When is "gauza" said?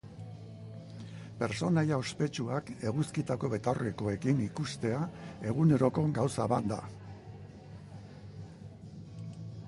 6.15-6.47